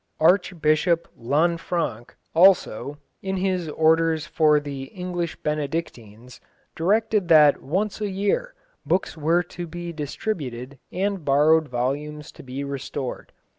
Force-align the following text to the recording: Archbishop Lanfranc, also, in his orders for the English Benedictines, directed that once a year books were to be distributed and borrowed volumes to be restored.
Archbishop 0.19 1.07
Lanfranc, 1.15 2.15
also, 2.33 2.97
in 3.21 3.37
his 3.37 3.69
orders 3.69 4.25
for 4.25 4.59
the 4.59 4.85
English 4.85 5.35
Benedictines, 5.43 6.41
directed 6.75 7.27
that 7.27 7.61
once 7.61 8.01
a 8.01 8.09
year 8.09 8.55
books 8.83 9.15
were 9.15 9.43
to 9.43 9.67
be 9.67 9.93
distributed 9.93 10.79
and 10.91 11.23
borrowed 11.23 11.67
volumes 11.69 12.31
to 12.31 12.41
be 12.41 12.63
restored. 12.63 13.31